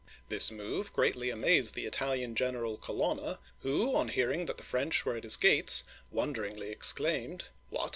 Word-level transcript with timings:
This 0.29 0.49
move 0.49 0.91
greatly 0.93 1.29
amazed 1.29 1.75
the 1.75 1.85
Italian 1.85 2.33
general 2.33 2.75
Colon'na, 2.75 3.37
who, 3.59 3.95
on 3.95 4.07
hearing 4.09 4.45
that 4.45 4.57
the 4.57 4.63
French 4.63 5.05
were 5.05 5.15
at 5.17 5.23
his 5.23 5.35
gates, 5.37 5.83
wonderingly 6.11 6.71
exclaimed:" 6.71 7.49
What 7.69 7.89